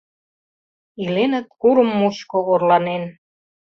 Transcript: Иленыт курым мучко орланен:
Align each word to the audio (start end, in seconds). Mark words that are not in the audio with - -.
Иленыт 1.03 1.47
курым 1.61 1.89
мучко 1.99 2.37
орланен: 2.53 3.03